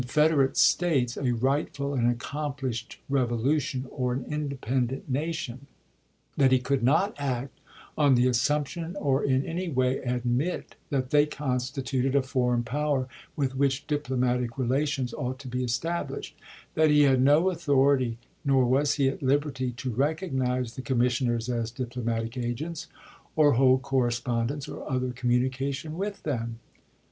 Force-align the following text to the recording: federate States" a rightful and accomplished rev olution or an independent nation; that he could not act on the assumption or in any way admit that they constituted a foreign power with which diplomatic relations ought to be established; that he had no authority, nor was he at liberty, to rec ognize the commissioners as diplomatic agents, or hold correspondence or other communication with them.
federate 0.07 0.57
States" 0.57 1.15
a 1.17 1.31
rightful 1.31 1.93
and 1.93 2.09
accomplished 2.09 2.99
rev 3.07 3.29
olution 3.29 3.85
or 3.91 4.13
an 4.13 4.25
independent 4.27 5.07
nation; 5.07 5.67
that 6.35 6.51
he 6.51 6.57
could 6.57 6.81
not 6.81 7.13
act 7.19 7.59
on 7.95 8.15
the 8.15 8.25
assumption 8.25 8.95
or 8.95 9.23
in 9.23 9.45
any 9.45 9.69
way 9.69 9.99
admit 9.99 10.73
that 10.89 11.11
they 11.11 11.27
constituted 11.27 12.15
a 12.15 12.23
foreign 12.23 12.63
power 12.63 13.07
with 13.35 13.55
which 13.55 13.85
diplomatic 13.85 14.57
relations 14.57 15.13
ought 15.13 15.37
to 15.37 15.47
be 15.47 15.63
established; 15.63 16.35
that 16.73 16.89
he 16.89 17.03
had 17.03 17.21
no 17.21 17.51
authority, 17.51 18.17
nor 18.43 18.65
was 18.65 18.95
he 18.95 19.07
at 19.07 19.21
liberty, 19.21 19.69
to 19.69 19.91
rec 19.91 20.21
ognize 20.21 20.73
the 20.73 20.81
commissioners 20.81 21.47
as 21.47 21.69
diplomatic 21.69 22.35
agents, 22.37 22.87
or 23.35 23.51
hold 23.51 23.83
correspondence 23.83 24.67
or 24.67 24.89
other 24.91 25.11
communication 25.11 25.95
with 25.95 26.23
them. 26.23 26.57